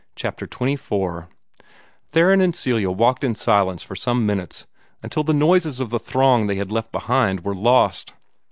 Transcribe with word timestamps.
CHAPTER 0.15 0.47
XXIV 0.47 1.27
Theron 2.09 2.41
and 2.41 2.55
Celia 2.55 2.89
walked 2.89 3.23
in 3.23 3.35
silence 3.35 3.83
for 3.83 3.95
some 3.95 4.25
minutes, 4.25 4.65
until 5.03 5.23
the 5.23 5.31
noises 5.31 5.79
of 5.79 5.91
the 5.91 5.99
throng 5.99 6.47
they 6.47 6.55
had 6.55 6.71
left 6.71 6.91
behind 6.91 7.41
were 7.45 7.53
lost. 7.53 8.13